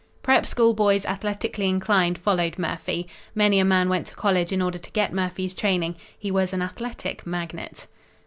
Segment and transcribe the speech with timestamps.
[0.23, 3.07] Prep' School boys athletically inclined followed Murphy.
[3.35, 5.95] Many a man went to college in order to get Murphy's training.
[6.17, 7.85] He was an athletic magnet.